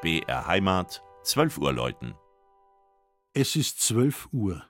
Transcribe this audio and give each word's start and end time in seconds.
BR 0.00 0.46
Heimat, 0.46 1.02
12 1.24 1.58
Uhr 1.58 1.72
läuten. 1.72 2.14
Es 3.32 3.56
ist 3.56 3.80
12 3.80 4.28
Uhr. 4.30 4.62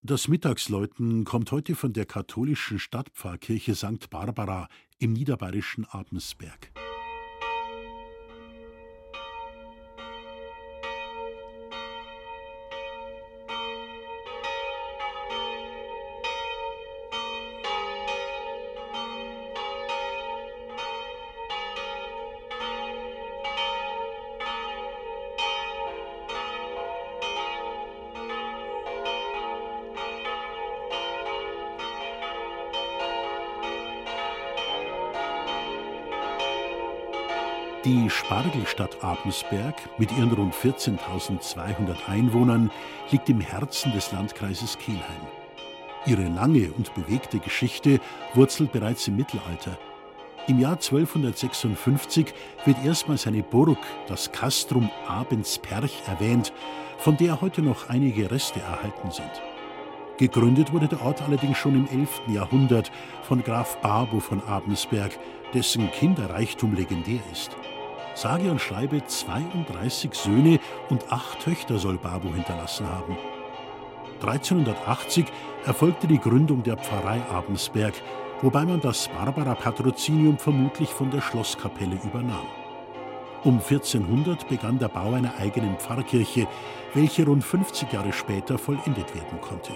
Das 0.00 0.26
Mittagsläuten 0.26 1.26
kommt 1.26 1.52
heute 1.52 1.74
von 1.74 1.92
der 1.92 2.06
katholischen 2.06 2.78
Stadtpfarrkirche 2.78 3.74
St. 3.74 4.08
Barbara 4.08 4.68
im 4.98 5.12
niederbayerischen 5.12 5.84
Abensberg. 5.84 6.72
Die 37.84 38.10
Spargelstadt 38.10 39.04
Abensberg 39.04 39.76
mit 39.98 40.10
ihren 40.10 40.32
rund 40.32 40.52
14.200 40.52 42.08
Einwohnern 42.08 42.72
liegt 43.12 43.28
im 43.28 43.40
Herzen 43.40 43.92
des 43.92 44.10
Landkreises 44.10 44.78
Kelheim. 44.78 45.02
Ihre 46.04 46.26
lange 46.26 46.72
und 46.72 46.92
bewegte 46.96 47.38
Geschichte 47.38 48.00
wurzelt 48.34 48.72
bereits 48.72 49.06
im 49.06 49.16
Mittelalter. 49.16 49.78
Im 50.48 50.58
Jahr 50.58 50.72
1256 50.72 52.34
wird 52.64 52.84
erstmals 52.84 53.28
eine 53.28 53.44
Burg, 53.44 53.78
das 54.08 54.32
Castrum 54.32 54.90
Abensperch, 55.06 56.02
erwähnt, 56.08 56.52
von 56.98 57.16
der 57.16 57.40
heute 57.40 57.62
noch 57.62 57.88
einige 57.88 58.28
Reste 58.28 58.58
erhalten 58.58 59.12
sind. 59.12 59.30
Gegründet 60.18 60.72
wurde 60.72 60.88
der 60.88 61.00
Ort 61.00 61.22
allerdings 61.22 61.56
schon 61.56 61.76
im 61.76 61.88
11. 61.88 62.22
Jahrhundert 62.26 62.90
von 63.22 63.44
Graf 63.44 63.80
Babo 63.80 64.18
von 64.18 64.42
Abensberg, 64.42 65.16
dessen 65.54 65.90
Kinderreichtum 65.92 66.74
legendär 66.74 67.20
ist. 67.32 67.56
Sage 68.14 68.50
und 68.50 68.60
schreibe 68.60 69.06
32 69.06 70.12
Söhne 70.14 70.58
und 70.90 71.12
acht 71.12 71.38
Töchter 71.38 71.78
soll 71.78 71.98
Babo 71.98 72.34
hinterlassen 72.34 72.88
haben. 72.88 73.16
1380 74.20 75.26
erfolgte 75.64 76.08
die 76.08 76.18
Gründung 76.18 76.64
der 76.64 76.78
Pfarrei 76.78 77.22
Abensberg, 77.30 77.94
wobei 78.42 78.64
man 78.64 78.80
das 78.80 79.06
Barbara-Patrozinium 79.06 80.36
vermutlich 80.36 80.88
von 80.88 81.12
der 81.12 81.20
Schlosskapelle 81.20 81.96
übernahm. 82.04 82.57
Um 83.48 83.60
1400 83.60 84.46
begann 84.46 84.78
der 84.78 84.88
Bau 84.88 85.14
einer 85.14 85.32
eigenen 85.38 85.78
Pfarrkirche, 85.78 86.46
welche 86.92 87.24
rund 87.24 87.42
50 87.42 87.90
Jahre 87.90 88.12
später 88.12 88.58
vollendet 88.58 89.14
werden 89.14 89.40
konnte. 89.40 89.72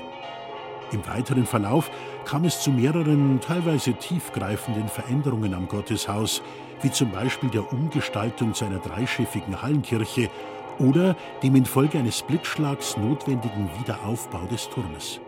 Im 0.92 1.06
weiteren 1.06 1.47
Verlauf 1.47 1.91
kam 2.27 2.45
es 2.45 2.61
zu 2.61 2.70
mehreren, 2.70 3.41
teilweise 3.41 3.95
tiefgreifenden 3.95 4.89
Veränderungen 4.89 5.55
am 5.55 5.69
Gotteshaus, 5.69 6.42
wie 6.83 6.91
zum 6.91 7.12
Beispiel 7.12 7.48
der 7.48 7.73
Umgestaltung 7.73 8.53
zu 8.53 8.67
einer 8.67 8.79
dreischiffigen 8.79 9.62
Hallenkirche 9.62 10.29
oder 10.79 11.17
dem 11.42 11.57
infolge 11.57 11.98
eines 11.98 12.20
Blitzschlags 12.20 12.98
notwendigen 12.98 13.70
Wiederaufbau 13.81 14.45
des 14.51 14.69
Turmes. 14.69 15.19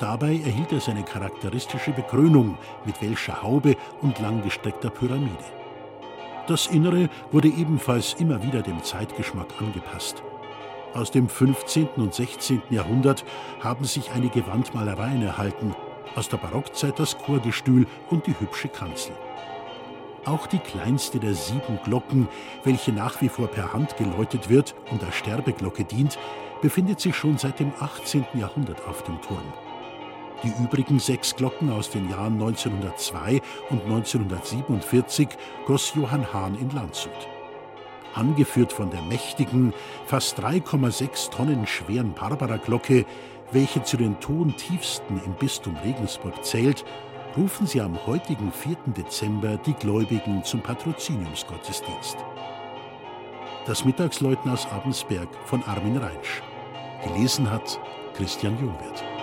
Dabei 0.00 0.40
erhielt 0.44 0.72
er 0.72 0.80
seine 0.80 1.04
charakteristische 1.04 1.92
Bekrönung 1.92 2.58
mit 2.84 3.00
welscher 3.00 3.44
Haube 3.44 3.76
und 4.02 4.18
langgestreckter 4.18 4.90
Pyramide. 4.90 5.59
Das 6.50 6.66
Innere 6.66 7.08
wurde 7.30 7.46
ebenfalls 7.46 8.14
immer 8.14 8.42
wieder 8.42 8.60
dem 8.60 8.82
Zeitgeschmack 8.82 9.46
angepasst. 9.60 10.20
Aus 10.94 11.12
dem 11.12 11.28
15. 11.28 11.86
und 11.94 12.12
16. 12.12 12.60
Jahrhundert 12.70 13.24
haben 13.60 13.84
sich 13.84 14.10
einige 14.10 14.44
Wandmalereien 14.48 15.22
erhalten, 15.22 15.76
aus 16.16 16.28
der 16.28 16.38
Barockzeit 16.38 16.98
das 16.98 17.16
Chorgestühl 17.18 17.86
und 18.10 18.26
die 18.26 18.34
hübsche 18.40 18.66
Kanzel. 18.66 19.12
Auch 20.24 20.48
die 20.48 20.58
kleinste 20.58 21.20
der 21.20 21.34
sieben 21.34 21.78
Glocken, 21.84 22.26
welche 22.64 22.90
nach 22.90 23.22
wie 23.22 23.28
vor 23.28 23.46
per 23.46 23.72
Hand 23.72 23.96
geläutet 23.96 24.48
wird 24.48 24.74
und 24.90 25.04
als 25.04 25.14
Sterbeglocke 25.14 25.84
dient, 25.84 26.18
befindet 26.62 26.98
sich 26.98 27.14
schon 27.14 27.38
seit 27.38 27.60
dem 27.60 27.72
18. 27.78 28.24
Jahrhundert 28.34 28.84
auf 28.88 29.04
dem 29.04 29.22
Turm. 29.22 29.69
Die 30.42 30.52
übrigen 30.62 30.98
sechs 30.98 31.36
Glocken 31.36 31.70
aus 31.70 31.90
den 31.90 32.08
Jahren 32.08 32.34
1902 32.34 33.42
und 33.68 33.82
1947 33.82 35.28
goss 35.66 35.92
Johann 35.94 36.32
Hahn 36.32 36.54
in 36.54 36.70
Landshut 36.70 37.28
angeführt 38.14 38.72
von 38.72 38.90
der 38.90 39.02
mächtigen, 39.02 39.72
fast 40.06 40.38
3,6 40.40 41.30
Tonnen 41.30 41.66
schweren 41.66 42.14
Barbara-Glocke, 42.14 43.04
welche 43.52 43.82
zu 43.82 43.96
den 43.96 44.18
tontiefsten 44.20 45.20
im 45.24 45.32
Bistum 45.34 45.76
Regensburg 45.84 46.44
zählt, 46.44 46.84
rufen 47.36 47.66
sie 47.66 47.80
am 47.80 47.98
heutigen 48.06 48.52
4. 48.52 48.76
Dezember 48.96 49.56
die 49.58 49.74
Gläubigen 49.74 50.42
zum 50.44 50.60
Patroziniumsgottesdienst. 50.60 52.16
Das 53.66 53.84
Mittagsläuten 53.84 54.50
aus 54.50 54.66
Abensberg 54.66 55.28
von 55.44 55.62
Armin 55.64 55.96
Reinsch. 55.96 56.42
Gelesen 57.04 57.50
hat 57.50 57.78
Christian 58.14 58.58
Jungwirth. 58.58 59.19